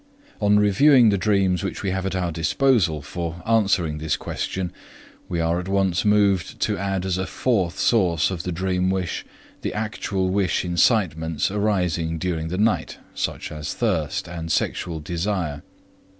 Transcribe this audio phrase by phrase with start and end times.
[0.41, 4.73] On reviewing the dreams which we have at our disposal for answering this question,
[5.29, 9.23] we are at once moved to add as a fourth source of the dream wish
[9.61, 15.61] the actual wish incitements arising during the night, such as thirst and sexual desire.